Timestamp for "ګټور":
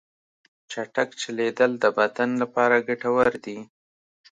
2.87-3.29